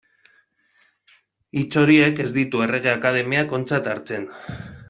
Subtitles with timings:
[1.59, 4.31] Hitz horiek ez ditu Errege Akademiak ontzat hartzen.